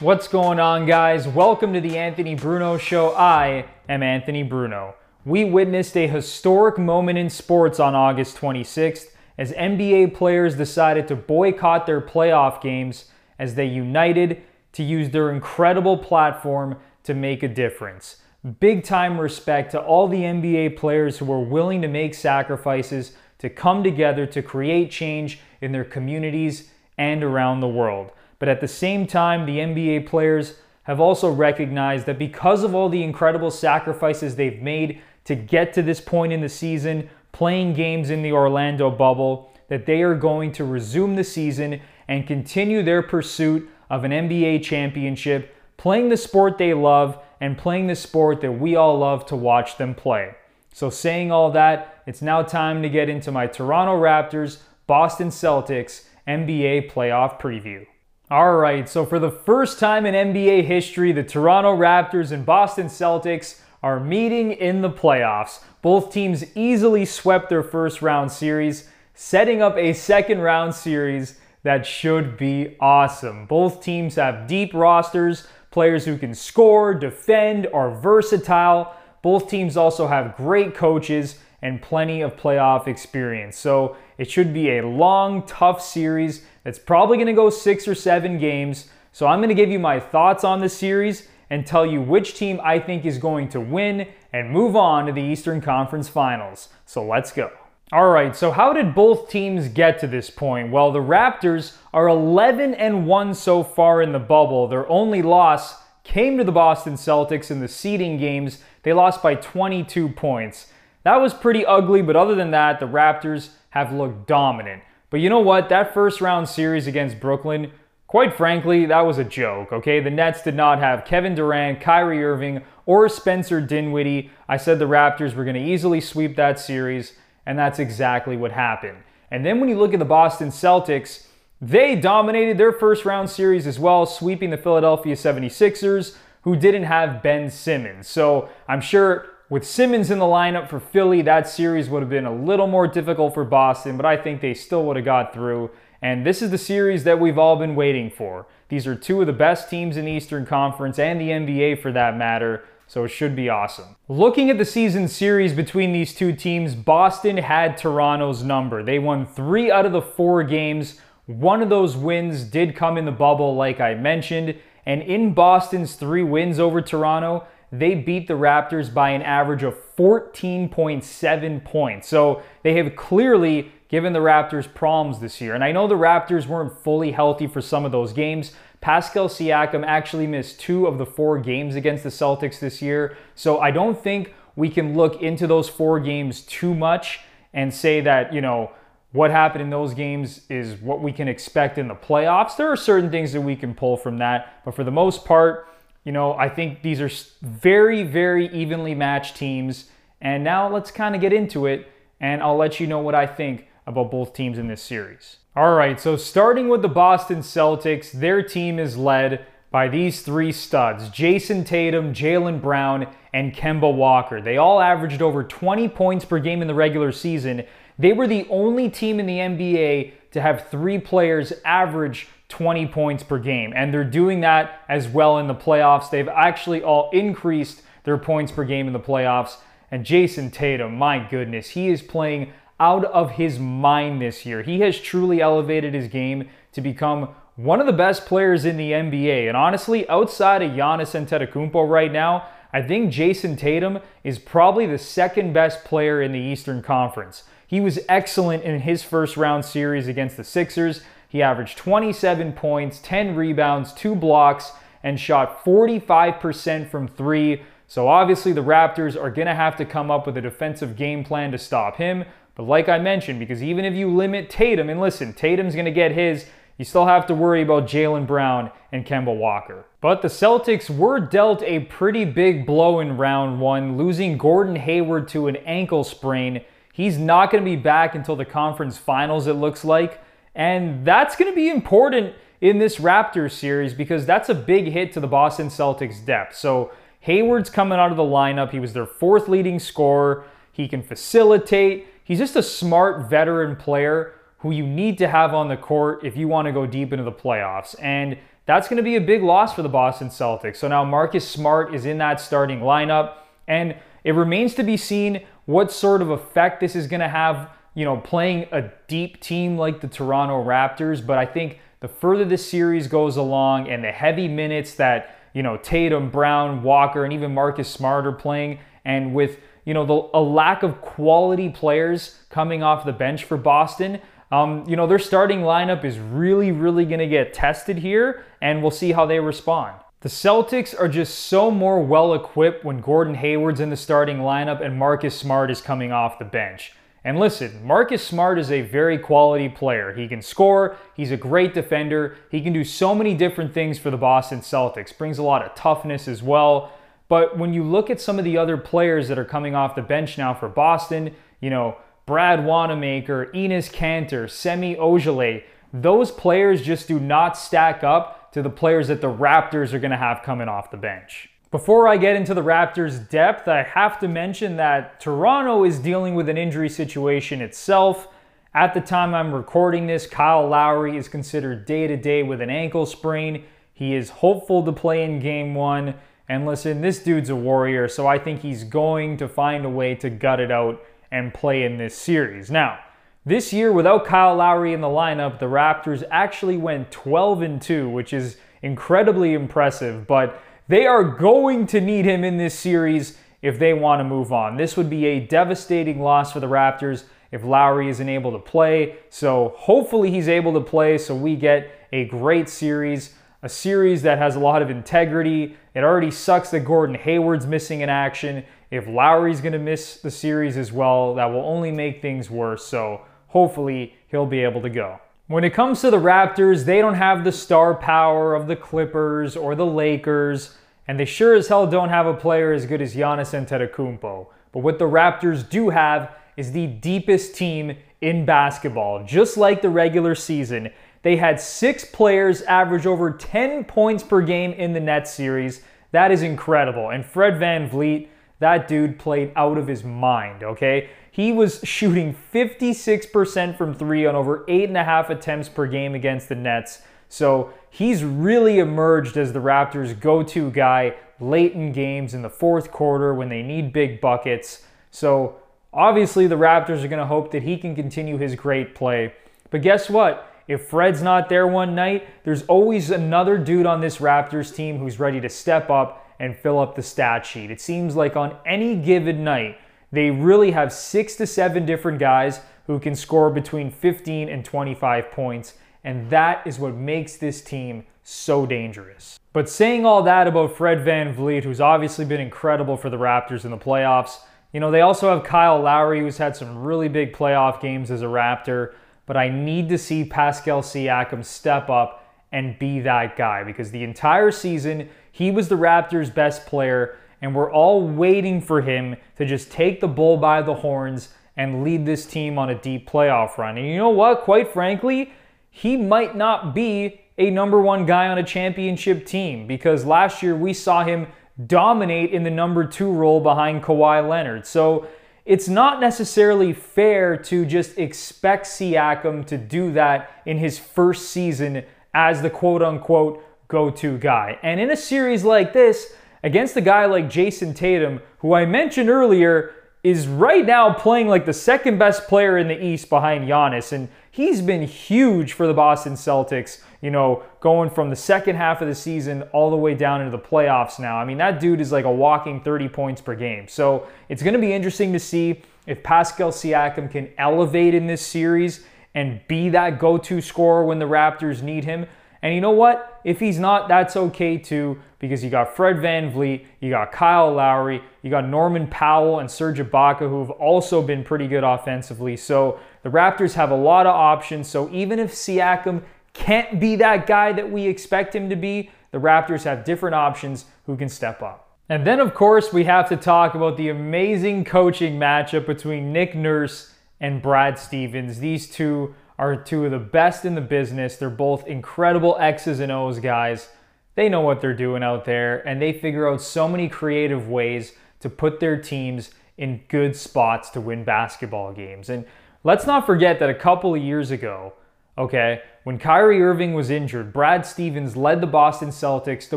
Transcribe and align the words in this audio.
What's 0.00 0.28
going 0.28 0.60
on, 0.60 0.86
guys? 0.86 1.26
Welcome 1.26 1.72
to 1.72 1.80
the 1.80 1.98
Anthony 1.98 2.36
Bruno 2.36 2.78
Show. 2.78 3.16
I 3.16 3.64
am 3.88 4.00
Anthony 4.04 4.44
Bruno. 4.44 4.94
We 5.24 5.44
witnessed 5.44 5.96
a 5.96 6.06
historic 6.06 6.78
moment 6.78 7.18
in 7.18 7.28
sports 7.28 7.80
on 7.80 7.96
August 7.96 8.36
26th 8.36 9.06
as 9.36 9.50
NBA 9.54 10.14
players 10.14 10.54
decided 10.54 11.08
to 11.08 11.16
boycott 11.16 11.86
their 11.86 12.00
playoff 12.00 12.60
games 12.60 13.06
as 13.40 13.56
they 13.56 13.64
united 13.64 14.40
to 14.74 14.84
use 14.84 15.10
their 15.10 15.32
incredible 15.32 15.98
platform 15.98 16.76
to 17.02 17.12
make 17.12 17.42
a 17.42 17.48
difference. 17.48 18.18
Big 18.60 18.84
time 18.84 19.20
respect 19.20 19.72
to 19.72 19.80
all 19.80 20.06
the 20.06 20.22
NBA 20.22 20.76
players 20.76 21.18
who 21.18 21.24
were 21.24 21.40
willing 21.40 21.82
to 21.82 21.88
make 21.88 22.14
sacrifices 22.14 23.16
to 23.38 23.50
come 23.50 23.82
together 23.82 24.26
to 24.26 24.42
create 24.42 24.92
change 24.92 25.40
in 25.60 25.72
their 25.72 25.84
communities 25.84 26.70
and 26.96 27.24
around 27.24 27.58
the 27.58 27.66
world. 27.66 28.12
But 28.38 28.48
at 28.48 28.60
the 28.60 28.68
same 28.68 29.06
time, 29.06 29.46
the 29.46 29.58
NBA 29.58 30.06
players 30.06 30.54
have 30.84 31.00
also 31.00 31.30
recognized 31.30 32.06
that 32.06 32.18
because 32.18 32.62
of 32.62 32.74
all 32.74 32.88
the 32.88 33.02
incredible 33.02 33.50
sacrifices 33.50 34.36
they've 34.36 34.62
made 34.62 35.02
to 35.24 35.34
get 35.34 35.72
to 35.74 35.82
this 35.82 36.00
point 36.00 36.32
in 36.32 36.40
the 36.40 36.48
season, 36.48 37.10
playing 37.32 37.74
games 37.74 38.10
in 38.10 38.22
the 38.22 38.32
Orlando 38.32 38.90
bubble, 38.90 39.52
that 39.68 39.84
they 39.84 40.02
are 40.02 40.14
going 40.14 40.50
to 40.52 40.64
resume 40.64 41.16
the 41.16 41.24
season 41.24 41.80
and 42.08 42.26
continue 42.26 42.82
their 42.82 43.02
pursuit 43.02 43.68
of 43.90 44.04
an 44.04 44.12
NBA 44.12 44.62
championship, 44.62 45.54
playing 45.76 46.08
the 46.08 46.16
sport 46.16 46.56
they 46.56 46.72
love 46.72 47.22
and 47.40 47.58
playing 47.58 47.86
the 47.86 47.94
sport 47.94 48.40
that 48.40 48.52
we 48.52 48.74
all 48.74 48.98
love 48.98 49.26
to 49.26 49.36
watch 49.36 49.76
them 49.76 49.94
play. 49.94 50.34
So, 50.72 50.90
saying 50.90 51.30
all 51.30 51.50
that, 51.52 52.02
it's 52.06 52.22
now 52.22 52.42
time 52.42 52.82
to 52.82 52.88
get 52.88 53.08
into 53.08 53.30
my 53.30 53.46
Toronto 53.46 54.00
Raptors, 54.00 54.60
Boston 54.86 55.28
Celtics 55.28 56.06
NBA 56.26 56.90
playoff 56.90 57.40
preview. 57.40 57.86
All 58.30 58.56
right, 58.56 58.86
so 58.86 59.06
for 59.06 59.18
the 59.18 59.30
first 59.30 59.78
time 59.78 60.04
in 60.04 60.14
NBA 60.14 60.66
history, 60.66 61.12
the 61.12 61.22
Toronto 61.22 61.74
Raptors 61.74 62.30
and 62.30 62.44
Boston 62.44 62.88
Celtics 62.88 63.62
are 63.82 63.98
meeting 63.98 64.52
in 64.52 64.82
the 64.82 64.90
playoffs. 64.90 65.60
Both 65.80 66.12
teams 66.12 66.44
easily 66.54 67.06
swept 67.06 67.48
their 67.48 67.62
first 67.62 68.02
round 68.02 68.30
series, 68.30 68.90
setting 69.14 69.62
up 69.62 69.78
a 69.78 69.94
second 69.94 70.42
round 70.42 70.74
series 70.74 71.40
that 71.62 71.86
should 71.86 72.36
be 72.36 72.76
awesome. 72.80 73.46
Both 73.46 73.82
teams 73.82 74.16
have 74.16 74.46
deep 74.46 74.74
rosters, 74.74 75.48
players 75.70 76.04
who 76.04 76.18
can 76.18 76.34
score, 76.34 76.92
defend, 76.92 77.66
are 77.72 77.98
versatile. 77.98 78.94
Both 79.22 79.48
teams 79.48 79.74
also 79.74 80.06
have 80.06 80.36
great 80.36 80.74
coaches 80.74 81.38
and 81.62 81.82
plenty 81.82 82.20
of 82.20 82.36
playoff 82.36 82.86
experience. 82.86 83.56
So 83.58 83.96
it 84.16 84.30
should 84.30 84.52
be 84.52 84.78
a 84.78 84.86
long, 84.86 85.46
tough 85.46 85.82
series 85.82 86.44
that's 86.64 86.78
probably 86.78 87.16
going 87.16 87.26
to 87.26 87.32
go 87.32 87.50
six 87.50 87.88
or 87.88 87.94
seven 87.94 88.38
games. 88.38 88.88
So 89.12 89.26
I'm 89.26 89.40
going 89.40 89.48
to 89.48 89.54
give 89.54 89.70
you 89.70 89.78
my 89.78 89.98
thoughts 89.98 90.44
on 90.44 90.60
the 90.60 90.68
series 90.68 91.28
and 91.50 91.66
tell 91.66 91.86
you 91.86 92.00
which 92.00 92.34
team 92.34 92.60
I 92.62 92.78
think 92.78 93.04
is 93.04 93.18
going 93.18 93.48
to 93.50 93.60
win 93.60 94.06
and 94.32 94.50
move 94.50 94.76
on 94.76 95.06
to 95.06 95.12
the 95.12 95.22
Eastern 95.22 95.60
Conference 95.60 96.08
Finals. 96.08 96.68
So 96.84 97.04
let's 97.04 97.32
go. 97.32 97.50
All 97.90 98.10
right, 98.10 98.36
so 98.36 98.50
how 98.50 98.74
did 98.74 98.94
both 98.94 99.30
teams 99.30 99.68
get 99.68 99.98
to 100.00 100.06
this 100.06 100.28
point? 100.28 100.70
Well, 100.70 100.92
the 100.92 100.98
Raptors 100.98 101.76
are 101.94 102.06
11 102.06 102.74
and 102.74 103.06
1 103.06 103.34
so 103.34 103.64
far 103.64 104.02
in 104.02 104.12
the 104.12 104.18
bubble. 104.18 104.68
Their 104.68 104.86
only 104.90 105.22
loss 105.22 105.76
came 106.04 106.36
to 106.36 106.44
the 106.44 106.52
Boston 106.52 106.94
Celtics 106.94 107.50
in 107.50 107.60
the 107.60 107.68
seeding 107.68 108.18
games. 108.18 108.62
They 108.82 108.92
lost 108.92 109.22
by 109.22 109.36
22 109.36 110.10
points. 110.10 110.66
That 111.08 111.22
was 111.22 111.32
pretty 111.32 111.64
ugly, 111.64 112.02
but 112.02 112.16
other 112.16 112.34
than 112.34 112.50
that, 112.50 112.80
the 112.80 112.86
Raptors 112.86 113.48
have 113.70 113.94
looked 113.94 114.28
dominant. 114.28 114.82
But 115.08 115.20
you 115.20 115.30
know 115.30 115.40
what? 115.40 115.70
That 115.70 115.94
first 115.94 116.20
round 116.20 116.50
series 116.50 116.86
against 116.86 117.18
Brooklyn, 117.18 117.72
quite 118.06 118.36
frankly, 118.36 118.84
that 118.84 119.06
was 119.06 119.16
a 119.16 119.24
joke, 119.24 119.72
okay? 119.72 120.00
The 120.00 120.10
Nets 120.10 120.42
did 120.42 120.54
not 120.54 120.80
have 120.80 121.06
Kevin 121.06 121.34
Durant, 121.34 121.80
Kyrie 121.80 122.22
Irving, 122.22 122.60
or 122.84 123.08
Spencer 123.08 123.58
Dinwiddie. 123.58 124.30
I 124.50 124.58
said 124.58 124.78
the 124.78 124.84
Raptors 124.84 125.34
were 125.34 125.44
going 125.44 125.56
to 125.56 125.62
easily 125.62 126.02
sweep 126.02 126.36
that 126.36 126.60
series, 126.60 127.14
and 127.46 127.58
that's 127.58 127.78
exactly 127.78 128.36
what 128.36 128.52
happened. 128.52 128.98
And 129.30 129.46
then 129.46 129.60
when 129.60 129.70
you 129.70 129.78
look 129.78 129.94
at 129.94 130.00
the 130.00 130.04
Boston 130.04 130.50
Celtics, 130.50 131.26
they 131.58 131.96
dominated 131.96 132.58
their 132.58 132.74
first 132.74 133.06
round 133.06 133.30
series 133.30 133.66
as 133.66 133.78
well, 133.78 134.04
sweeping 134.04 134.50
the 134.50 134.58
Philadelphia 134.58 135.14
76ers, 135.14 136.18
who 136.42 136.54
didn't 136.54 136.84
have 136.84 137.22
Ben 137.22 137.50
Simmons. 137.50 138.08
So 138.08 138.50
I'm 138.68 138.82
sure 138.82 139.37
with 139.50 139.66
Simmons 139.66 140.10
in 140.10 140.18
the 140.18 140.26
lineup 140.26 140.68
for 140.68 140.78
Philly, 140.78 141.22
that 141.22 141.48
series 141.48 141.88
would 141.88 142.02
have 142.02 142.10
been 142.10 142.26
a 142.26 142.34
little 142.34 142.66
more 142.66 142.86
difficult 142.86 143.32
for 143.32 143.44
Boston, 143.44 143.96
but 143.96 144.04
I 144.04 144.16
think 144.16 144.40
they 144.40 144.54
still 144.54 144.84
would 144.84 144.96
have 144.96 145.04
got 145.04 145.32
through. 145.32 145.70
And 146.02 146.24
this 146.24 146.42
is 146.42 146.50
the 146.50 146.58
series 146.58 147.04
that 147.04 147.18
we've 147.18 147.38
all 147.38 147.56
been 147.56 147.74
waiting 147.74 148.10
for. 148.10 148.46
These 148.68 148.86
are 148.86 148.94
two 148.94 149.20
of 149.20 149.26
the 149.26 149.32
best 149.32 149.70
teams 149.70 149.96
in 149.96 150.04
the 150.04 150.12
Eastern 150.12 150.44
Conference 150.44 150.98
and 150.98 151.20
the 151.20 151.30
NBA 151.30 151.80
for 151.80 151.90
that 151.92 152.16
matter, 152.16 152.64
so 152.86 153.04
it 153.04 153.08
should 153.08 153.34
be 153.34 153.48
awesome. 153.48 153.96
Looking 154.06 154.50
at 154.50 154.58
the 154.58 154.64
season 154.66 155.08
series 155.08 155.54
between 155.54 155.92
these 155.92 156.14
two 156.14 156.34
teams, 156.34 156.74
Boston 156.74 157.38
had 157.38 157.78
Toronto's 157.78 158.42
number. 158.42 158.82
They 158.82 158.98
won 158.98 159.26
three 159.26 159.70
out 159.70 159.86
of 159.86 159.92
the 159.92 160.02
four 160.02 160.42
games. 160.44 161.00
One 161.24 161.62
of 161.62 161.70
those 161.70 161.96
wins 161.96 162.44
did 162.44 162.76
come 162.76 162.98
in 162.98 163.06
the 163.06 163.12
bubble, 163.12 163.56
like 163.56 163.80
I 163.80 163.94
mentioned. 163.94 164.56
And 164.84 165.02
in 165.02 165.32
Boston's 165.34 165.94
three 165.94 166.22
wins 166.22 166.58
over 166.58 166.80
Toronto, 166.80 167.46
they 167.70 167.94
beat 167.94 168.28
the 168.28 168.34
Raptors 168.34 168.92
by 168.92 169.10
an 169.10 169.22
average 169.22 169.62
of 169.62 169.74
14.7 169.96 171.64
points. 171.64 172.08
So 172.08 172.42
they 172.62 172.74
have 172.74 172.96
clearly 172.96 173.72
given 173.88 174.12
the 174.12 174.18
Raptors 174.20 174.72
problems 174.72 175.20
this 175.20 175.40
year. 175.40 175.54
And 175.54 175.64
I 175.64 175.72
know 175.72 175.86
the 175.86 175.94
Raptors 175.94 176.46
weren't 176.46 176.78
fully 176.78 177.12
healthy 177.12 177.46
for 177.46 177.60
some 177.60 177.84
of 177.84 177.92
those 177.92 178.12
games. 178.12 178.52
Pascal 178.80 179.28
Siakam 179.28 179.84
actually 179.84 180.26
missed 180.26 180.60
two 180.60 180.86
of 180.86 180.98
the 180.98 181.06
four 181.06 181.38
games 181.38 181.74
against 181.74 182.04
the 182.04 182.10
Celtics 182.10 182.58
this 182.58 182.80
year. 182.80 183.16
So 183.34 183.60
I 183.60 183.70
don't 183.70 184.00
think 184.00 184.34
we 184.56 184.68
can 184.68 184.96
look 184.96 185.22
into 185.22 185.46
those 185.46 185.68
four 185.68 186.00
games 186.00 186.42
too 186.42 186.74
much 186.74 187.20
and 187.52 187.72
say 187.72 188.00
that, 188.02 188.32
you 188.32 188.40
know, 188.40 188.70
what 189.12 189.30
happened 189.30 189.62
in 189.62 189.70
those 189.70 189.94
games 189.94 190.42
is 190.50 190.80
what 190.80 191.00
we 191.00 191.12
can 191.12 191.28
expect 191.28 191.78
in 191.78 191.88
the 191.88 191.94
playoffs. 191.94 192.56
There 192.56 192.70
are 192.70 192.76
certain 192.76 193.10
things 193.10 193.32
that 193.32 193.40
we 193.40 193.56
can 193.56 193.74
pull 193.74 193.96
from 193.96 194.18
that, 194.18 194.62
but 194.64 194.74
for 194.74 194.84
the 194.84 194.90
most 194.90 195.24
part, 195.24 195.66
you 196.04 196.12
know, 196.12 196.34
I 196.34 196.48
think 196.48 196.82
these 196.82 197.00
are 197.00 197.10
very, 197.42 198.02
very 198.02 198.48
evenly 198.48 198.94
matched 198.94 199.36
teams. 199.36 199.90
And 200.20 200.42
now 200.42 200.68
let's 200.68 200.90
kind 200.90 201.14
of 201.14 201.20
get 201.20 201.32
into 201.32 201.66
it, 201.66 201.86
and 202.20 202.42
I'll 202.42 202.56
let 202.56 202.80
you 202.80 202.86
know 202.86 202.98
what 202.98 203.14
I 203.14 203.26
think 203.26 203.68
about 203.86 204.10
both 204.10 204.34
teams 204.34 204.58
in 204.58 204.68
this 204.68 204.82
series. 204.82 205.36
All 205.54 205.74
right, 205.74 205.98
so 206.00 206.16
starting 206.16 206.68
with 206.68 206.82
the 206.82 206.88
Boston 206.88 207.38
Celtics, 207.38 208.12
their 208.12 208.42
team 208.42 208.78
is 208.78 208.96
led 208.96 209.46
by 209.70 209.88
these 209.88 210.22
three 210.22 210.52
studs 210.52 211.08
Jayson 211.10 211.64
Tatum, 211.64 212.14
Jaylen 212.14 212.60
Brown, 212.60 213.08
and 213.32 213.54
Kemba 213.54 213.92
Walker. 213.92 214.40
They 214.40 214.56
all 214.56 214.80
averaged 214.80 215.22
over 215.22 215.44
20 215.44 215.88
points 215.88 216.24
per 216.24 216.38
game 216.38 216.62
in 216.62 216.68
the 216.68 216.74
regular 216.74 217.12
season. 217.12 217.64
They 217.98 218.12
were 218.12 218.26
the 218.26 218.46
only 218.48 218.88
team 218.88 219.20
in 219.20 219.26
the 219.26 219.38
NBA 219.38 220.12
to 220.32 220.40
have 220.40 220.68
three 220.68 220.98
players 220.98 221.52
average 221.64 222.28
20 222.48 222.86
points 222.88 223.22
per 223.22 223.38
game. 223.38 223.72
And 223.76 223.92
they're 223.92 224.04
doing 224.04 224.40
that 224.40 224.82
as 224.88 225.08
well 225.08 225.38
in 225.38 225.46
the 225.46 225.54
playoffs. 225.54 226.10
They've 226.10 226.28
actually 226.28 226.82
all 226.82 227.10
increased 227.10 227.82
their 228.04 228.18
points 228.18 228.52
per 228.52 228.64
game 228.64 228.86
in 228.86 228.92
the 228.92 229.00
playoffs. 229.00 229.56
And 229.90 230.04
Jayson 230.04 230.50
Tatum, 230.50 230.96
my 230.96 231.18
goodness, 231.18 231.70
he 231.70 231.88
is 231.88 232.02
playing 232.02 232.52
out 232.80 233.04
of 233.06 233.32
his 233.32 233.58
mind 233.58 234.22
this 234.22 234.46
year. 234.46 234.62
He 234.62 234.80
has 234.80 234.98
truly 234.98 235.40
elevated 235.40 235.94
his 235.94 236.08
game 236.08 236.48
to 236.72 236.80
become 236.80 237.30
one 237.56 237.80
of 237.80 237.86
the 237.86 237.92
best 237.92 238.24
players 238.26 238.64
in 238.64 238.76
the 238.76 238.92
NBA. 238.92 239.48
And 239.48 239.56
honestly, 239.56 240.08
outside 240.08 240.62
of 240.62 240.72
Giannis 240.72 241.14
Antetokounmpo 241.18 241.88
right 241.88 242.12
now, 242.12 242.46
I 242.72 242.82
think 242.82 243.12
Jayson 243.12 243.56
Tatum 243.56 243.98
is 244.22 244.38
probably 244.38 244.86
the 244.86 244.98
second 244.98 245.52
best 245.52 245.84
player 245.84 246.22
in 246.22 246.32
the 246.32 246.38
Eastern 246.38 246.82
Conference. 246.82 247.44
He 247.66 247.80
was 247.80 247.98
excellent 248.08 248.62
in 248.62 248.80
his 248.80 249.02
first 249.02 249.36
round 249.36 249.64
series 249.64 250.06
against 250.06 250.36
the 250.36 250.44
Sixers. 250.44 251.02
He 251.28 251.42
averaged 251.42 251.76
27 251.78 252.54
points, 252.54 253.00
10 253.00 253.36
rebounds, 253.36 253.92
2 253.92 254.14
blocks, 254.14 254.72
and 255.02 255.20
shot 255.20 255.64
45% 255.64 256.88
from 256.88 257.06
3. 257.06 257.62
So 257.86 258.08
obviously 258.08 258.52
the 258.52 258.64
Raptors 258.64 259.14
are 259.14 259.30
going 259.30 259.46
to 259.46 259.54
have 259.54 259.76
to 259.76 259.84
come 259.84 260.10
up 260.10 260.26
with 260.26 260.36
a 260.36 260.42
defensive 260.42 260.96
game 260.96 261.24
plan 261.24 261.52
to 261.52 261.58
stop 261.58 261.96
him. 261.96 262.24
But 262.54 262.64
like 262.64 262.88
I 262.88 262.98
mentioned, 262.98 263.38
because 263.38 263.62
even 263.62 263.84
if 263.84 263.94
you 263.94 264.08
limit 264.08 264.50
Tatum, 264.50 264.90
and 264.90 265.00
listen, 265.00 265.32
Tatum's 265.32 265.74
going 265.74 265.84
to 265.84 265.92
get 265.92 266.12
his, 266.12 266.46
you 266.76 266.84
still 266.84 267.06
have 267.06 267.26
to 267.26 267.34
worry 267.34 267.62
about 267.62 267.86
Jaylen 267.86 268.26
Brown 268.26 268.70
and 268.90 269.06
Kemba 269.06 269.36
Walker. 269.36 269.84
But 270.00 270.22
the 270.22 270.28
Celtics 270.28 270.88
were 270.88 271.20
dealt 271.20 271.62
a 271.62 271.80
pretty 271.80 272.24
big 272.24 272.66
blow 272.66 273.00
in 273.00 273.16
round 273.16 273.60
one, 273.60 273.96
losing 273.96 274.38
Gordon 274.38 274.76
Hayward 274.76 275.28
to 275.28 275.48
an 275.48 275.56
ankle 275.56 276.04
sprain. 276.04 276.62
He's 276.92 277.18
not 277.18 277.50
going 277.50 277.64
to 277.64 277.70
be 277.70 277.76
back 277.76 278.14
until 278.14 278.36
the 278.36 278.44
conference 278.44 278.96
finals, 278.96 279.46
it 279.46 279.54
looks 279.54 279.84
like. 279.84 280.20
And 280.58 281.06
that's 281.06 281.36
going 281.36 281.50
to 281.50 281.56
be 281.56 281.70
important 281.70 282.34
in 282.60 282.78
this 282.78 282.96
Raptors 282.96 283.52
series 283.52 283.94
because 283.94 284.26
that's 284.26 284.48
a 284.48 284.54
big 284.54 284.88
hit 284.88 285.12
to 285.12 285.20
the 285.20 285.28
Boston 285.28 285.68
Celtics 285.68 286.22
depth. 286.22 286.56
So 286.56 286.90
Hayward's 287.20 287.70
coming 287.70 287.98
out 287.98 288.10
of 288.10 288.16
the 288.16 288.24
lineup. 288.24 288.72
He 288.72 288.80
was 288.80 288.92
their 288.92 289.06
fourth 289.06 289.48
leading 289.48 289.78
scorer. 289.78 290.44
He 290.72 290.88
can 290.88 291.02
facilitate. 291.02 292.08
He's 292.24 292.38
just 292.38 292.56
a 292.56 292.62
smart 292.62 293.30
veteran 293.30 293.76
player 293.76 294.34
who 294.58 294.72
you 294.72 294.84
need 294.84 295.16
to 295.18 295.28
have 295.28 295.54
on 295.54 295.68
the 295.68 295.76
court 295.76 296.24
if 296.24 296.36
you 296.36 296.48
want 296.48 296.66
to 296.66 296.72
go 296.72 296.86
deep 296.86 297.12
into 297.12 297.24
the 297.24 297.32
playoffs. 297.32 297.94
And 298.02 298.36
that's 298.66 298.88
going 298.88 298.96
to 298.98 299.02
be 299.02 299.16
a 299.16 299.20
big 299.20 299.42
loss 299.42 299.74
for 299.74 299.82
the 299.82 299.88
Boston 299.88 300.28
Celtics. 300.28 300.76
So 300.76 300.88
now 300.88 301.04
Marcus 301.04 301.48
Smart 301.48 301.94
is 301.94 302.04
in 302.04 302.18
that 302.18 302.40
starting 302.40 302.80
lineup, 302.80 303.34
and 303.68 303.96
it 304.24 304.32
remains 304.32 304.74
to 304.74 304.82
be 304.82 304.96
seen 304.96 305.42
what 305.66 305.92
sort 305.92 306.20
of 306.20 306.30
effect 306.30 306.80
this 306.80 306.96
is 306.96 307.06
going 307.06 307.20
to 307.20 307.28
have, 307.28 307.70
you 307.98 308.04
know, 308.04 308.16
playing 308.16 308.68
a 308.70 308.92
deep 309.08 309.40
team 309.40 309.76
like 309.76 310.00
the 310.00 310.06
Toronto 310.06 310.62
Raptors. 310.64 311.26
But 311.26 311.36
I 311.36 311.44
think 311.44 311.80
the 311.98 312.06
further 312.06 312.44
this 312.44 312.64
series 312.64 313.08
goes 313.08 313.36
along 313.36 313.88
and 313.88 314.04
the 314.04 314.12
heavy 314.12 314.46
minutes 314.46 314.94
that, 314.94 315.36
you 315.52 315.64
know, 315.64 315.76
Tatum, 315.78 316.30
Brown, 316.30 316.84
Walker, 316.84 317.24
and 317.24 317.32
even 317.32 317.52
Marcus 317.52 317.88
Smart 317.90 318.24
are 318.24 318.30
playing, 318.30 318.78
and 319.04 319.34
with, 319.34 319.58
you 319.84 319.94
know, 319.94 320.06
the, 320.06 320.28
a 320.32 320.40
lack 320.40 320.84
of 320.84 321.00
quality 321.00 321.70
players 321.70 322.38
coming 322.50 322.84
off 322.84 323.04
the 323.04 323.12
bench 323.12 323.42
for 323.42 323.56
Boston, 323.56 324.20
um, 324.52 324.84
you 324.86 324.94
know, 324.94 325.08
their 325.08 325.18
starting 325.18 325.62
lineup 325.62 326.04
is 326.04 326.20
really, 326.20 326.70
really 326.70 327.04
going 327.04 327.18
to 327.18 327.26
get 327.26 327.52
tested 327.52 327.98
here, 327.98 328.44
and 328.62 328.80
we'll 328.80 328.92
see 328.92 329.10
how 329.10 329.26
they 329.26 329.40
respond. 329.40 329.96
The 330.20 330.28
Celtics 330.28 330.94
are 330.96 331.08
just 331.08 331.36
so 331.36 331.68
more 331.68 332.00
well 332.00 332.32
equipped 332.32 332.84
when 332.84 333.00
Gordon 333.00 333.34
Hayward's 333.34 333.80
in 333.80 333.90
the 333.90 333.96
starting 333.96 334.38
lineup 334.38 334.80
and 334.80 334.96
Marcus 334.96 335.36
Smart 335.36 335.68
is 335.68 335.80
coming 335.80 336.12
off 336.12 336.38
the 336.38 336.44
bench. 336.44 336.92
And 337.28 337.38
listen, 337.38 337.86
Marcus 337.86 338.26
Smart 338.26 338.58
is 338.58 338.72
a 338.72 338.80
very 338.80 339.18
quality 339.18 339.68
player. 339.68 340.14
He 340.14 340.28
can 340.28 340.40
score, 340.40 340.96
he's 341.14 341.30
a 341.30 341.36
great 341.36 341.74
defender, 341.74 342.38
he 342.50 342.62
can 342.62 342.72
do 342.72 342.84
so 342.84 343.14
many 343.14 343.34
different 343.34 343.74
things 343.74 343.98
for 343.98 344.10
the 344.10 344.16
Boston 344.16 344.60
Celtics, 344.60 345.14
brings 345.14 345.36
a 345.36 345.42
lot 345.42 345.62
of 345.62 345.74
toughness 345.74 346.26
as 346.26 346.42
well. 346.42 346.90
But 347.28 347.58
when 347.58 347.74
you 347.74 347.84
look 347.84 348.08
at 348.08 348.18
some 348.18 348.38
of 348.38 348.46
the 348.46 348.56
other 348.56 348.78
players 348.78 349.28
that 349.28 349.38
are 349.38 349.44
coming 349.44 349.74
off 349.74 349.94
the 349.94 350.00
bench 350.00 350.38
now 350.38 350.54
for 350.54 350.70
Boston, 350.70 351.34
you 351.60 351.68
know, 351.68 351.98
Brad 352.24 352.64
Wanamaker, 352.64 353.50
Enes 353.54 353.92
Kanter, 353.92 354.48
Semi 354.48 354.96
Ojeleye, 354.96 355.64
those 355.92 356.30
players 356.30 356.80
just 356.80 357.08
do 357.08 357.20
not 357.20 357.58
stack 357.58 358.02
up 358.02 358.52
to 358.52 358.62
the 358.62 358.70
players 358.70 359.08
that 359.08 359.20
the 359.20 359.30
Raptors 359.30 359.92
are 359.92 359.98
going 359.98 360.12
to 360.12 360.16
have 360.16 360.40
coming 360.42 360.68
off 360.68 360.90
the 360.90 360.96
bench. 360.96 361.50
Before 361.70 362.08
I 362.08 362.16
get 362.16 362.34
into 362.34 362.54
the 362.54 362.62
Raptors' 362.62 363.28
depth, 363.28 363.68
I 363.68 363.82
have 363.82 364.18
to 364.20 364.28
mention 364.28 364.76
that 364.76 365.20
Toronto 365.20 365.84
is 365.84 365.98
dealing 365.98 366.34
with 366.34 366.48
an 366.48 366.56
injury 366.56 366.88
situation 366.88 367.60
itself. 367.60 368.28
At 368.72 368.94
the 368.94 369.02
time 369.02 369.34
I'm 369.34 369.52
recording 369.52 370.06
this, 370.06 370.26
Kyle 370.26 370.66
Lowry 370.66 371.18
is 371.18 371.28
considered 371.28 371.84
day 371.84 372.06
to 372.06 372.16
day 372.16 372.42
with 372.42 372.62
an 372.62 372.70
ankle 372.70 373.04
sprain. 373.04 373.64
He 373.92 374.14
is 374.14 374.30
hopeful 374.30 374.82
to 374.82 374.92
play 374.92 375.22
in 375.24 375.40
game 375.40 375.74
one. 375.74 376.14
And 376.48 376.64
listen, 376.64 377.02
this 377.02 377.18
dude's 377.18 377.50
a 377.50 377.56
warrior, 377.56 378.08
so 378.08 378.26
I 378.26 378.38
think 378.38 378.62
he's 378.62 378.84
going 378.84 379.36
to 379.36 379.46
find 379.46 379.84
a 379.84 379.90
way 379.90 380.14
to 380.14 380.30
gut 380.30 380.60
it 380.60 380.70
out 380.70 381.04
and 381.30 381.52
play 381.52 381.82
in 381.82 381.98
this 381.98 382.16
series. 382.16 382.70
Now, 382.70 382.98
this 383.44 383.74
year, 383.74 383.92
without 383.92 384.24
Kyle 384.24 384.56
Lowry 384.56 384.94
in 384.94 385.02
the 385.02 385.06
lineup, 385.06 385.58
the 385.58 385.66
Raptors 385.66 386.24
actually 386.30 386.78
went 386.78 387.10
12 387.10 387.60
and 387.60 387.82
2, 387.82 388.08
which 388.08 388.32
is 388.32 388.56
incredibly 388.80 389.52
impressive, 389.52 390.26
but 390.26 390.62
they 390.88 391.06
are 391.06 391.22
going 391.22 391.86
to 391.88 392.00
need 392.00 392.24
him 392.24 392.44
in 392.44 392.56
this 392.56 392.78
series 392.78 393.38
if 393.60 393.78
they 393.78 393.92
want 393.92 394.20
to 394.20 394.24
move 394.24 394.52
on. 394.52 394.76
This 394.76 394.96
would 394.96 395.10
be 395.10 395.26
a 395.26 395.40
devastating 395.40 396.20
loss 396.20 396.52
for 396.52 396.60
the 396.60 396.66
Raptors 396.66 397.24
if 397.52 397.64
Lowry 397.64 398.08
isn't 398.08 398.28
able 398.28 398.52
to 398.52 398.58
play. 398.58 399.16
So 399.30 399.74
hopefully 399.76 400.30
he's 400.30 400.48
able 400.48 400.72
to 400.74 400.80
play 400.80 401.18
so 401.18 401.34
we 401.34 401.56
get 401.56 401.90
a 402.12 402.24
great 402.26 402.68
series, 402.68 403.34
a 403.62 403.68
series 403.68 404.22
that 404.22 404.38
has 404.38 404.56
a 404.56 404.60
lot 404.60 404.82
of 404.82 404.90
integrity. 404.90 405.76
It 405.94 406.04
already 406.04 406.30
sucks 406.30 406.70
that 406.70 406.80
Gordon 406.80 407.16
Hayward's 407.16 407.66
missing 407.66 408.00
in 408.00 408.08
action. 408.08 408.64
If 408.90 409.06
Lowry's 409.06 409.60
going 409.60 409.72
to 409.72 409.78
miss 409.78 410.20
the 410.20 410.30
series 410.30 410.76
as 410.76 410.92
well, 410.92 411.34
that 411.34 411.46
will 411.46 411.64
only 411.64 411.90
make 411.90 412.22
things 412.22 412.48
worse. 412.48 412.86
So 412.86 413.22
hopefully 413.48 414.14
he'll 414.28 414.46
be 414.46 414.60
able 414.60 414.80
to 414.82 414.90
go. 414.90 415.20
When 415.48 415.64
it 415.64 415.70
comes 415.70 416.02
to 416.02 416.10
the 416.10 416.18
Raptors, 416.18 416.84
they 416.84 417.00
don't 417.00 417.14
have 417.14 417.42
the 417.42 417.52
star 417.52 417.94
power 417.94 418.54
of 418.54 418.66
the 418.66 418.76
Clippers 418.76 419.56
or 419.56 419.74
the 419.74 419.86
Lakers, 419.86 420.76
and 421.06 421.18
they 421.18 421.24
sure 421.24 421.54
as 421.54 421.68
hell 421.68 421.86
don't 421.86 422.10
have 422.10 422.26
a 422.26 422.34
player 422.34 422.74
as 422.74 422.84
good 422.84 423.00
as 423.00 423.14
Giannis 423.14 423.58
Antetokounmpo. 423.58 424.48
But 424.72 424.80
what 424.80 424.98
the 424.98 425.06
Raptors 425.06 425.66
do 425.66 425.88
have 425.88 426.36
is 426.58 426.72
the 426.72 426.86
deepest 426.86 427.56
team 427.56 427.96
in 428.20 428.44
basketball. 428.44 429.24
Just 429.24 429.56
like 429.56 429.80
the 429.80 429.88
regular 429.88 430.34
season, 430.34 430.90
they 431.22 431.36
had 431.36 431.58
six 431.58 432.04
players 432.04 432.60
average 432.62 433.06
over 433.06 433.30
10 433.30 433.84
points 433.84 434.22
per 434.22 434.42
game 434.42 434.72
in 434.74 434.92
the 434.92 435.00
Nets 435.00 435.32
series. 435.32 435.80
That 436.10 436.30
is 436.30 436.42
incredible. 436.42 437.08
And 437.08 437.24
Fred 437.24 437.58
Van 437.58 437.88
VanVleet 437.88 438.28
that 438.60 438.88
dude 438.88 439.18
played 439.18 439.52
out 439.56 439.78
of 439.78 439.86
his 439.86 440.02
mind, 440.02 440.62
okay? 440.62 441.10
He 441.38 441.52
was 441.52 441.78
shooting 441.84 442.34
56% 442.52 443.78
from 443.78 443.94
three 443.94 444.26
on 444.26 444.34
over 444.34 444.64
eight 444.66 444.88
and 444.88 444.96
a 444.96 445.04
half 445.04 445.30
attempts 445.30 445.68
per 445.68 445.86
game 445.86 446.16
against 446.16 446.48
the 446.48 446.56
Nets. 446.56 447.02
So 447.28 447.72
he's 447.90 448.24
really 448.24 448.80
emerged 448.80 449.36
as 449.36 449.52
the 449.52 449.60
Raptors' 449.60 450.18
go 450.18 450.42
to 450.42 450.68
guy 450.72 451.14
late 451.38 451.74
in 451.74 451.92
games 451.92 452.34
in 452.34 452.42
the 452.42 452.50
fourth 452.50 452.90
quarter 452.90 453.32
when 453.34 453.48
they 453.50 453.62
need 453.62 453.92
big 453.92 454.20
buckets. 454.20 454.82
So 455.12 455.60
obviously, 455.92 456.48
the 456.48 456.56
Raptors 456.56 457.04
are 457.04 457.08
going 457.08 457.20
to 457.20 457.26
hope 457.26 457.52
that 457.52 457.62
he 457.62 457.76
can 457.76 457.94
continue 457.94 458.36
his 458.36 458.56
great 458.56 458.96
play. 458.96 459.32
But 459.70 459.82
guess 459.82 460.10
what? 460.10 460.52
If 460.66 460.88
Fred's 460.88 461.22
not 461.22 461.48
there 461.48 461.68
one 461.68 461.94
night, 461.94 462.26
there's 462.42 462.64
always 462.64 463.12
another 463.12 463.58
dude 463.58 463.86
on 463.86 464.00
this 464.00 464.16
Raptors 464.16 464.74
team 464.74 464.98
who's 464.98 465.20
ready 465.20 465.40
to 465.42 465.48
step 465.48 465.88
up 465.88 466.34
and 466.40 466.56
fill 466.56 466.80
up 466.80 466.96
the 466.96 467.02
stat 467.04 467.46
sheet. 467.46 467.70
It 467.70 467.80
seems 467.80 468.16
like 468.16 468.34
on 468.34 468.56
any 468.66 468.96
given 468.96 469.44
night, 469.44 469.78
they 470.10 470.30
really 470.30 470.70
have 470.70 470.92
six 470.92 471.36
to 471.36 471.46
seven 471.46 471.84
different 471.84 472.18
guys 472.18 472.60
who 472.86 472.98
can 472.98 473.14
score 473.14 473.50
between 473.50 473.90
15 473.90 474.48
and 474.48 474.64
25 474.64 475.30
points, 475.30 475.74
and 476.04 476.30
that 476.30 476.66
is 476.66 476.78
what 476.78 476.94
makes 476.94 477.36
this 477.36 477.62
team 477.62 478.04
so 478.22 478.64
dangerous. 478.64 479.38
But 479.52 479.68
saying 479.68 480.06
all 480.06 480.22
that 480.22 480.46
about 480.46 480.76
Fred 480.76 481.04
VanVleet, 481.04 481.64
who's 481.64 481.80
obviously 481.80 482.24
been 482.24 482.40
incredible 482.40 482.96
for 482.96 483.10
the 483.10 483.16
Raptors 483.16 483.64
in 483.64 483.70
the 483.70 483.78
playoffs, 483.78 484.38
you 484.72 484.80
know, 484.80 484.90
they 484.90 485.00
also 485.00 485.34
have 485.34 485.44
Kyle 485.44 485.80
Lowry, 485.80 486.20
who's 486.20 486.38
had 486.38 486.54
some 486.54 486.78
really 486.78 487.08
big 487.08 487.32
playoff 487.32 487.80
games 487.80 488.10
as 488.10 488.22
a 488.22 488.26
Raptor, 488.26 488.92
but 489.26 489.36
I 489.36 489.48
need 489.48 489.88
to 489.90 489.98
see 489.98 490.24
Pascal 490.24 490.82
Siakam 490.82 491.44
step 491.44 491.90
up 491.90 492.24
and 492.52 492.78
be 492.78 493.00
that 493.00 493.36
guy 493.36 493.62
because 493.64 493.90
the 493.90 494.02
entire 494.02 494.50
season 494.50 495.08
he 495.30 495.50
was 495.50 495.68
the 495.68 495.76
Raptors' 495.76 496.34
best 496.34 496.66
player, 496.66 497.16
and 497.40 497.54
we're 497.54 497.72
all 497.72 498.06
waiting 498.06 498.60
for 498.60 498.80
him 498.82 499.16
to 499.36 499.46
just 499.46 499.70
take 499.70 500.00
the 500.00 500.08
bull 500.08 500.36
by 500.36 500.62
the 500.62 500.74
horns 500.74 501.30
and 501.56 501.82
lead 501.82 502.06
this 502.06 502.24
team 502.24 502.58
on 502.58 502.70
a 502.70 502.74
deep 502.74 503.08
playoff 503.08 503.58
run. 503.58 503.76
And 503.78 503.86
you 503.86 503.96
know 503.96 504.10
what? 504.10 504.42
Quite 504.42 504.72
frankly, 504.72 505.32
he 505.70 505.96
might 505.96 506.36
not 506.36 506.74
be 506.74 507.20
a 507.36 507.50
number 507.50 507.80
one 507.80 508.06
guy 508.06 508.28
on 508.28 508.38
a 508.38 508.42
championship 508.42 509.26
team 509.26 509.66
because 509.66 510.04
last 510.04 510.42
year 510.42 510.56
we 510.56 510.72
saw 510.72 511.04
him 511.04 511.26
dominate 511.66 512.30
in 512.30 512.44
the 512.44 512.50
number 512.50 512.84
two 512.84 513.10
role 513.10 513.40
behind 513.40 513.82
Kawhi 513.82 514.28
Leonard. 514.28 514.66
So 514.66 515.06
it's 515.44 515.68
not 515.68 516.00
necessarily 516.00 516.72
fair 516.72 517.36
to 517.36 517.64
just 517.64 517.98
expect 517.98 518.66
Siakam 518.66 519.46
to 519.46 519.56
do 519.56 519.92
that 519.92 520.30
in 520.46 520.58
his 520.58 520.78
first 520.78 521.30
season 521.30 521.84
as 522.12 522.42
the 522.42 522.50
quote 522.50 522.82
unquote 522.82 523.42
go 523.66 523.90
to 523.90 524.18
guy. 524.18 524.58
And 524.62 524.80
in 524.80 524.90
a 524.90 524.96
series 524.96 525.44
like 525.44 525.72
this, 525.72 526.12
against 526.42 526.76
a 526.76 526.80
guy 526.80 527.06
like 527.06 527.28
Jayson 527.28 527.74
Tatum, 527.74 528.20
who 528.38 528.54
I 528.54 528.66
mentioned 528.66 529.10
earlier 529.10 529.74
is 530.04 530.28
right 530.28 530.64
now 530.64 530.92
playing 530.92 531.28
like 531.28 531.44
the 531.44 531.52
second 531.52 531.98
best 531.98 532.28
player 532.28 532.56
in 532.56 532.68
the 532.68 532.84
East 532.84 533.08
behind 533.08 533.48
Giannis. 533.48 533.92
And 533.92 534.08
he's 534.30 534.62
been 534.62 534.82
huge 534.82 535.52
for 535.52 535.66
the 535.66 535.74
Boston 535.74 536.14
Celtics, 536.14 536.80
you 537.02 537.10
know, 537.10 537.42
going 537.60 537.90
from 537.90 538.08
the 538.08 538.16
second 538.16 538.56
half 538.56 538.80
of 538.80 538.88
the 538.88 538.94
season 538.94 539.42
all 539.52 539.70
the 539.70 539.76
way 539.76 539.94
down 539.94 540.20
into 540.20 540.30
the 540.30 540.42
playoffs 540.42 541.00
now. 541.00 541.16
I 541.16 541.24
mean, 541.24 541.38
that 541.38 541.60
dude 541.60 541.80
is 541.80 541.90
like 541.90 542.04
a 542.04 542.10
walking 542.10 542.60
30 542.62 542.88
points 542.88 543.20
per 543.20 543.34
game. 543.34 543.66
So 543.66 544.06
it's 544.28 544.42
going 544.42 544.54
to 544.54 544.60
be 544.60 544.72
interesting 544.72 545.12
to 545.12 545.18
see 545.18 545.62
if 545.86 546.02
Pascal 546.02 546.52
Siakam 546.52 547.10
can 547.10 547.30
elevate 547.36 547.94
in 547.94 548.06
this 548.06 548.24
series 548.24 548.84
and 549.14 549.40
be 549.48 549.68
that 549.70 549.98
go 549.98 550.16
to 550.16 550.40
scorer 550.40 550.84
when 550.84 551.00
the 551.00 551.06
Raptors 551.06 551.60
need 551.60 551.84
him. 551.84 552.06
And 552.42 552.54
you 552.54 552.60
know 552.60 552.70
what? 552.70 553.20
If 553.24 553.40
he's 553.40 553.58
not, 553.58 553.88
that's 553.88 554.16
okay 554.16 554.56
too, 554.58 555.00
because 555.18 555.42
you 555.42 555.50
got 555.50 555.74
Fred 555.74 556.00
Van 556.00 556.32
VanVleet, 556.32 556.64
you 556.80 556.90
got 556.90 557.12
Kyle 557.12 557.52
Lowry, 557.52 558.02
you 558.22 558.30
got 558.30 558.46
Norman 558.46 558.86
Powell 558.86 559.40
and 559.40 559.50
Serge 559.50 559.78
Ibaka, 559.78 560.20
who 560.20 560.40
have 560.40 560.50
also 560.50 561.02
been 561.02 561.24
pretty 561.24 561.48
good 561.48 561.64
offensively. 561.64 562.36
So 562.36 562.78
the 563.02 563.10
Raptors 563.10 563.54
have 563.54 563.70
a 563.70 563.76
lot 563.76 564.06
of 564.06 564.14
options. 564.14 564.68
So 564.68 564.88
even 564.92 565.18
if 565.18 565.32
Siakam 565.32 566.02
can't 566.32 566.78
be 566.78 566.96
that 566.96 567.26
guy 567.26 567.52
that 567.52 567.70
we 567.70 567.86
expect 567.86 568.34
him 568.34 568.48
to 568.50 568.56
be, 568.56 568.90
the 569.10 569.18
Raptors 569.18 569.64
have 569.64 569.84
different 569.84 570.14
options 570.14 570.66
who 570.86 570.96
can 570.96 571.08
step 571.08 571.42
up. 571.42 571.76
And 571.88 572.06
then, 572.06 572.20
of 572.20 572.34
course, 572.34 572.72
we 572.72 572.84
have 572.84 573.08
to 573.08 573.16
talk 573.16 573.54
about 573.54 573.78
the 573.78 573.88
amazing 573.88 574.66
coaching 574.66 575.18
matchup 575.18 575.66
between 575.66 576.12
Nick 576.12 576.34
Nurse 576.34 576.94
and 577.18 577.40
Brad 577.40 577.78
Stevens. 577.78 578.40
These 578.40 578.68
two 578.68 579.14
are 579.38 579.56
two 579.56 579.84
of 579.84 579.90
the 579.90 579.98
best 579.98 580.44
in 580.44 580.54
the 580.54 580.60
business. 580.60 581.16
They're 581.16 581.30
both 581.30 581.66
incredible 581.66 582.36
X's 582.40 582.80
and 582.80 582.90
O's 582.90 583.20
guys. 583.20 583.68
They 584.14 584.28
know 584.28 584.40
what 584.40 584.60
they're 584.60 584.74
doing 584.74 585.02
out 585.02 585.24
there, 585.24 585.66
and 585.66 585.80
they 585.80 585.92
figure 585.92 586.28
out 586.28 586.42
so 586.42 586.68
many 586.68 586.88
creative 586.88 587.48
ways 587.48 587.92
to 588.20 588.28
put 588.28 588.58
their 588.58 588.80
teams 588.80 589.30
in 589.56 589.82
good 589.88 590.16
spots 590.16 590.70
to 590.70 590.80
win 590.80 591.04
basketball 591.04 591.72
games. 591.72 592.08
And 592.08 592.24
let's 592.64 592.86
not 592.86 593.06
forget 593.06 593.38
that 593.38 593.48
a 593.48 593.54
couple 593.54 593.94
of 593.94 594.02
years 594.02 594.30
ago, 594.30 594.72
okay, 595.16 595.62
when 595.84 595.98
Kyrie 595.98 596.42
Irving 596.42 596.74
was 596.74 596.90
injured, 596.90 597.32
Brad 597.32 597.64
Stevens 597.64 598.16
led 598.16 598.40
the 598.40 598.46
Boston 598.46 598.88
Celtics 598.88 599.48
to 599.50 599.56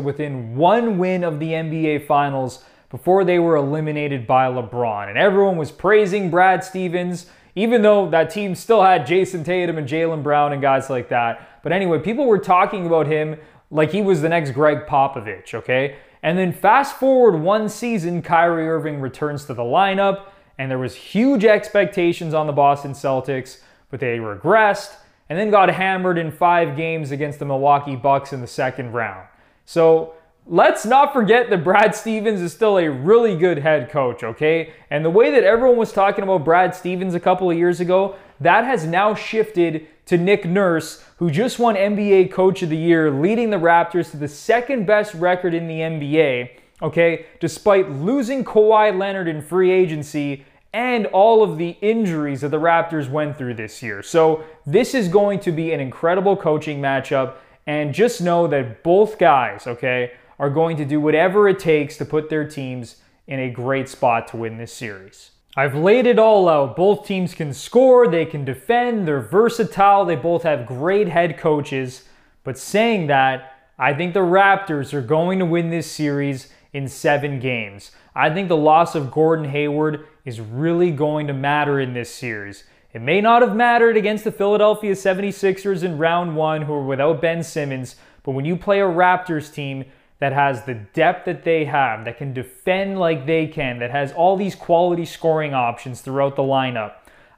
within 0.00 0.56
one 0.56 0.98
win 0.98 1.24
of 1.24 1.40
the 1.40 1.50
NBA 1.50 2.06
Finals 2.06 2.64
before 2.88 3.24
they 3.24 3.38
were 3.38 3.56
eliminated 3.56 4.26
by 4.26 4.46
LeBron. 4.46 5.08
And 5.08 5.18
everyone 5.18 5.56
was 5.56 5.72
praising 5.72 6.30
Brad 6.30 6.62
Stevens, 6.62 7.26
even 7.54 7.82
though 7.82 8.08
that 8.10 8.30
team 8.30 8.54
still 8.54 8.82
had 8.82 9.06
Jayson 9.06 9.44
Tatum 9.44 9.78
and 9.78 9.86
Jaylen 9.86 10.22
Brown 10.22 10.52
and 10.52 10.62
guys 10.62 10.88
like 10.88 11.08
that. 11.10 11.60
But 11.62 11.72
anyway, 11.72 11.98
people 11.98 12.26
were 12.26 12.38
talking 12.38 12.86
about 12.86 13.06
him 13.06 13.36
like 13.70 13.92
he 13.92 14.02
was 14.02 14.22
the 14.22 14.28
next 14.28 14.52
Gregg 14.52 14.86
Popovich, 14.86 15.54
okay? 15.54 15.96
And 16.22 16.38
then 16.38 16.52
fast 16.52 16.96
forward 16.98 17.38
one 17.38 17.68
season, 17.68 18.22
Kyrie 18.22 18.68
Irving 18.68 19.00
returns 19.00 19.44
to 19.46 19.54
the 19.54 19.62
lineup, 19.62 20.26
and 20.58 20.70
there 20.70 20.78
was 20.78 20.94
huge 20.94 21.44
expectations 21.44 22.34
on 22.34 22.46
the 22.46 22.52
Boston 22.52 22.92
Celtics, 22.92 23.60
but 23.90 24.00
they 24.00 24.18
regressed 24.18 24.94
and 25.28 25.38
then 25.38 25.50
got 25.50 25.70
hammered 25.70 26.18
in 26.18 26.30
five 26.30 26.76
games 26.76 27.10
against 27.10 27.38
the 27.38 27.44
Milwaukee 27.44 27.96
Bucks 27.96 28.32
in 28.32 28.40
the 28.40 28.46
second 28.46 28.92
round. 28.92 29.26
So 29.64 30.14
let's 30.46 30.84
not 30.84 31.12
forget 31.12 31.50
that 31.50 31.64
Brad 31.64 31.94
Stevens 31.94 32.40
is 32.40 32.52
still 32.52 32.78
a 32.78 32.90
really 32.90 33.36
good 33.36 33.58
head 33.58 33.90
coach, 33.90 34.22
okay? 34.22 34.72
And 34.90 35.04
the 35.04 35.10
way 35.10 35.30
that 35.30 35.44
everyone 35.44 35.76
was 35.76 35.92
talking 35.92 36.24
about 36.24 36.44
Brad 36.44 36.74
Stevens 36.74 37.14
a 37.14 37.20
couple 37.20 37.50
of 37.50 37.56
years 37.56 37.80
ago, 37.80 38.16
that 38.40 38.64
has 38.64 38.84
now 38.84 39.14
shifted 39.14 39.86
to 40.06 40.18
Nick 40.18 40.44
Nurse, 40.44 41.04
who 41.18 41.30
just 41.30 41.58
won 41.58 41.76
NBA 41.76 42.32
Coach 42.32 42.62
of 42.62 42.70
the 42.70 42.76
Year, 42.76 43.10
leading 43.10 43.50
the 43.50 43.56
Raptors 43.56 44.10
to 44.10 44.16
the 44.16 44.28
second 44.28 44.84
best 44.84 45.14
record 45.14 45.54
in 45.54 45.68
the 45.68 45.78
NBA, 45.78 46.50
okay? 46.82 47.26
Despite 47.38 47.90
losing 47.90 48.44
Kawhi 48.44 48.98
Leonard 48.98 49.28
in 49.28 49.42
free 49.42 49.70
agency 49.70 50.44
and 50.74 51.06
all 51.06 51.42
of 51.42 51.58
the 51.58 51.76
injuries 51.80 52.40
that 52.40 52.48
the 52.48 52.58
Raptors 52.58 53.08
went 53.08 53.38
through 53.38 53.54
this 53.54 53.82
year. 53.82 54.02
So, 54.02 54.42
this 54.66 54.94
is 54.94 55.06
going 55.06 55.38
to 55.40 55.52
be 55.52 55.72
an 55.72 55.80
incredible 55.80 56.36
coaching 56.36 56.80
matchup. 56.80 57.34
And 57.66 57.94
just 57.94 58.20
know 58.20 58.48
that 58.48 58.82
both 58.82 59.18
guys, 59.18 59.68
okay, 59.68 60.12
are 60.42 60.50
going 60.50 60.76
to 60.76 60.84
do 60.84 61.00
whatever 61.00 61.48
it 61.48 61.60
takes 61.60 61.96
to 61.96 62.04
put 62.04 62.28
their 62.28 62.44
teams 62.44 62.96
in 63.28 63.38
a 63.38 63.48
great 63.48 63.88
spot 63.88 64.26
to 64.26 64.36
win 64.36 64.58
this 64.58 64.74
series. 64.74 65.30
I've 65.56 65.76
laid 65.76 66.04
it 66.04 66.18
all 66.18 66.48
out. 66.48 66.74
Both 66.74 67.06
teams 67.06 67.32
can 67.32 67.54
score, 67.54 68.08
they 68.08 68.26
can 68.26 68.44
defend, 68.44 69.06
they're 69.06 69.20
versatile, 69.20 70.04
they 70.04 70.16
both 70.16 70.42
have 70.42 70.66
great 70.66 71.08
head 71.08 71.38
coaches. 71.38 72.08
But 72.42 72.58
saying 72.58 73.06
that, 73.06 73.52
I 73.78 73.94
think 73.94 74.14
the 74.14 74.20
Raptors 74.20 74.92
are 74.92 75.00
going 75.00 75.38
to 75.38 75.46
win 75.46 75.70
this 75.70 75.88
series 75.88 76.52
in 76.72 76.88
seven 76.88 77.38
games. 77.38 77.92
I 78.12 78.28
think 78.28 78.48
the 78.48 78.56
loss 78.56 78.96
of 78.96 79.12
Gordon 79.12 79.44
Hayward 79.44 80.08
is 80.24 80.40
really 80.40 80.90
going 80.90 81.28
to 81.28 81.32
matter 81.32 81.78
in 81.78 81.94
this 81.94 82.12
series. 82.12 82.64
It 82.92 83.00
may 83.00 83.20
not 83.20 83.42
have 83.42 83.54
mattered 83.54 83.96
against 83.96 84.24
the 84.24 84.32
Philadelphia 84.32 84.94
76ers 84.94 85.84
in 85.84 85.98
round 85.98 86.34
one, 86.34 86.62
who 86.62 86.72
are 86.72 86.84
without 86.84 87.20
Ben 87.20 87.44
Simmons, 87.44 87.94
but 88.24 88.32
when 88.32 88.44
you 88.44 88.56
play 88.56 88.80
a 88.80 88.84
Raptors 88.84 89.52
team 89.54 89.84
that 90.22 90.32
has 90.32 90.62
the 90.62 90.74
depth 90.74 91.24
that 91.24 91.42
they 91.42 91.64
have, 91.64 92.04
that 92.04 92.16
can 92.16 92.32
defend 92.32 92.96
like 92.96 93.26
they 93.26 93.44
can, 93.44 93.80
that 93.80 93.90
has 93.90 94.12
all 94.12 94.36
these 94.36 94.54
quality 94.54 95.04
scoring 95.04 95.52
options 95.52 96.00
throughout 96.00 96.36
the 96.36 96.42
lineup, 96.42 96.92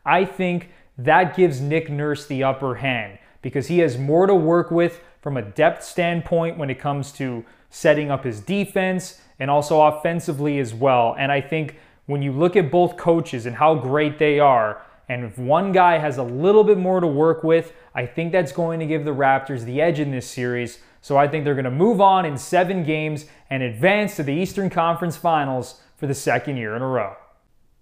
I 0.04 0.26
think 0.26 0.68
that 0.98 1.34
gives 1.34 1.62
Nick 1.62 1.88
Nurse 1.88 2.26
the 2.26 2.44
upper 2.44 2.74
hand 2.74 3.18
because 3.40 3.68
he 3.68 3.78
has 3.78 3.96
more 3.96 4.26
to 4.26 4.34
work 4.34 4.70
with 4.70 5.00
from 5.22 5.38
a 5.38 5.42
depth 5.42 5.82
standpoint 5.82 6.58
when 6.58 6.68
it 6.68 6.78
comes 6.78 7.10
to 7.12 7.42
setting 7.70 8.10
up 8.10 8.22
his 8.22 8.40
defense 8.40 9.18
and 9.40 9.50
also 9.50 9.80
offensively 9.80 10.58
as 10.58 10.74
well. 10.74 11.16
And 11.18 11.32
I 11.32 11.40
think 11.40 11.78
when 12.04 12.20
you 12.20 12.32
look 12.32 12.54
at 12.54 12.70
both 12.70 12.98
coaches 12.98 13.46
and 13.46 13.56
how 13.56 13.76
great 13.76 14.18
they 14.18 14.38
are, 14.40 14.82
and 15.08 15.24
if 15.24 15.38
one 15.38 15.72
guy 15.72 15.96
has 15.96 16.18
a 16.18 16.22
little 16.22 16.64
bit 16.64 16.76
more 16.76 17.00
to 17.00 17.06
work 17.06 17.44
with, 17.44 17.72
I 17.94 18.04
think 18.04 18.30
that's 18.30 18.52
going 18.52 18.78
to 18.80 18.86
give 18.86 19.06
the 19.06 19.14
Raptors 19.14 19.64
the 19.64 19.80
edge 19.80 20.00
in 20.00 20.10
this 20.10 20.28
series. 20.28 20.80
So 21.04 21.18
I 21.18 21.28
think 21.28 21.44
they're 21.44 21.52
going 21.52 21.66
to 21.66 21.70
move 21.70 22.00
on 22.00 22.24
in 22.24 22.38
seven 22.38 22.82
games 22.82 23.26
and 23.50 23.62
advance 23.62 24.16
to 24.16 24.22
the 24.22 24.32
Eastern 24.32 24.70
Conference 24.70 25.18
Finals 25.18 25.82
for 25.96 26.06
the 26.06 26.14
second 26.14 26.56
year 26.56 26.74
in 26.76 26.80
a 26.80 26.86
row. 26.86 27.14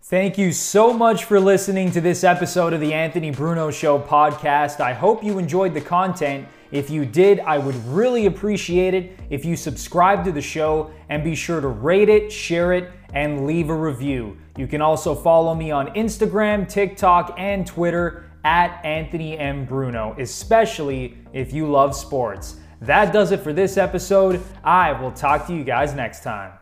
Thank 0.00 0.38
you 0.38 0.50
so 0.50 0.92
much 0.92 1.22
for 1.26 1.38
listening 1.38 1.92
to 1.92 2.00
this 2.00 2.24
episode 2.24 2.72
of 2.72 2.80
the 2.80 2.92
Anthony 2.92 3.30
Bruno 3.30 3.70
Show 3.70 4.00
podcast. 4.00 4.80
I 4.80 4.92
hope 4.92 5.22
you 5.22 5.38
enjoyed 5.38 5.72
the 5.72 5.80
content. 5.80 6.48
If 6.72 6.90
you 6.90 7.06
did, 7.06 7.38
I 7.38 7.58
would 7.58 7.76
really 7.86 8.26
appreciate 8.26 8.92
it 8.92 9.16
if 9.30 9.44
you 9.44 9.54
subscribe 9.54 10.24
to 10.24 10.32
the 10.32 10.42
show 10.42 10.90
and 11.08 11.22
be 11.22 11.36
sure 11.36 11.60
to 11.60 11.68
rate 11.68 12.08
it, 12.08 12.32
share 12.32 12.72
it, 12.72 12.90
and 13.14 13.46
leave 13.46 13.70
a 13.70 13.76
review. 13.76 14.36
You 14.56 14.66
can 14.66 14.82
also 14.82 15.14
follow 15.14 15.54
me 15.54 15.70
on 15.70 15.94
Instagram, 15.94 16.68
TikTok, 16.68 17.36
and 17.38 17.64
Twitter 17.64 18.28
at 18.42 18.84
Anthony 18.84 19.38
M. 19.38 19.64
Bruno, 19.64 20.16
especially 20.18 21.18
if 21.32 21.52
you 21.52 21.70
love 21.70 21.94
sports. 21.94 22.56
That 22.82 23.12
does 23.12 23.30
it 23.30 23.40
for 23.40 23.52
this 23.52 23.76
episode. 23.76 24.42
I 24.64 24.92
will 24.92 25.12
talk 25.12 25.46
to 25.46 25.54
you 25.54 25.62
guys 25.62 25.94
next 25.94 26.24
time. 26.24 26.52